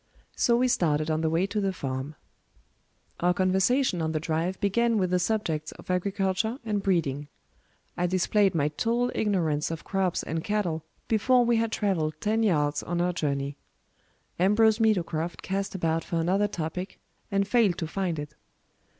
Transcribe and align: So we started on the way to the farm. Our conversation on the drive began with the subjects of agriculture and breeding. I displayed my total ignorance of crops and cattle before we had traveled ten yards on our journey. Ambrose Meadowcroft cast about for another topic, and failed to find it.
So 0.35 0.55
we 0.57 0.67
started 0.67 1.11
on 1.11 1.21
the 1.21 1.29
way 1.29 1.45
to 1.45 1.61
the 1.61 1.71
farm. 1.71 2.15
Our 3.19 3.35
conversation 3.35 4.01
on 4.01 4.13
the 4.13 4.19
drive 4.19 4.59
began 4.59 4.97
with 4.97 5.11
the 5.11 5.19
subjects 5.19 5.73
of 5.73 5.91
agriculture 5.91 6.57
and 6.65 6.81
breeding. 6.81 7.27
I 7.95 8.07
displayed 8.07 8.55
my 8.55 8.69
total 8.69 9.11
ignorance 9.13 9.69
of 9.69 9.83
crops 9.83 10.23
and 10.23 10.43
cattle 10.43 10.83
before 11.07 11.45
we 11.45 11.57
had 11.57 11.71
traveled 11.71 12.15
ten 12.19 12.41
yards 12.41 12.81
on 12.81 12.99
our 12.99 13.13
journey. 13.13 13.57
Ambrose 14.39 14.79
Meadowcroft 14.79 15.43
cast 15.43 15.75
about 15.75 16.03
for 16.03 16.15
another 16.15 16.47
topic, 16.47 16.99
and 17.29 17.47
failed 17.47 17.77
to 17.77 17.85
find 17.85 18.17
it. 18.17 18.33